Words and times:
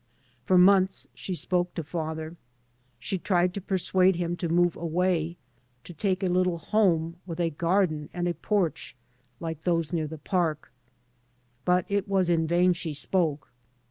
For 0.45 0.57
months 0.57 1.05
she 1.13 1.35
spoke 1.35 1.75
to 1.75 1.83
father. 1.83 2.35
She 2.97 3.19
tried 3.19 3.53
to 3.53 3.61
persuade 3.61 4.15
him 4.15 4.35
to 4.37 4.49
move 4.49 4.75
away, 4.75 5.37
to 5.83 5.93
take 5.93 6.23
a 6.23 6.25
little 6.25 6.57
home," 6.57 7.17
with 7.27 7.39
a 7.39 7.51
garden 7.51 8.09
and 8.11 8.27
a 8.27 8.33
porch, 8.33 8.95
like 9.39 9.61
those 9.61 9.93
near 9.93 10.07
the 10.07 10.17
park." 10.17 10.71
But 11.65 11.85
it 11.87 12.07
was 12.07 12.31
in 12.31 12.47
vain 12.47 12.73
she 12.73 12.95
spoke. 12.95 13.51